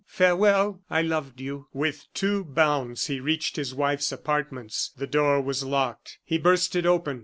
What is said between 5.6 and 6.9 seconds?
locked; he burst it